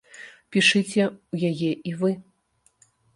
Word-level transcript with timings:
Пішыце 0.53 1.03
ў 1.07 1.35
яе 1.51 1.71
і 1.91 1.93
вы. 1.99 2.11